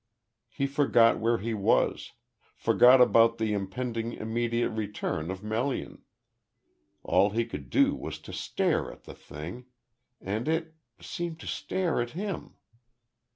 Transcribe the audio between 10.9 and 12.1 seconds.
seemed to stare